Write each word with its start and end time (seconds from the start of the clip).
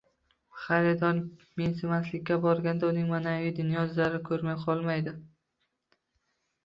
xaridorni 0.61 1.43
mensimaslikka 1.61 2.39
borganda 2.45 2.89
uning 2.93 3.11
maʼnaviy 3.13 3.53
dunyosi 3.61 3.95
zarar 4.01 4.27
ko‘rmay 4.31 4.59
qolmaydi. 4.67 5.15